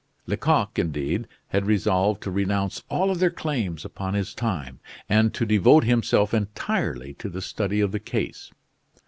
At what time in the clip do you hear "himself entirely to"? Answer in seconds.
5.83-7.29